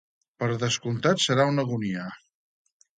Per 0.43 0.47
descomptat, 0.63 1.23
serà 1.27 1.47
una 1.53 1.69
agonia. 1.69 2.11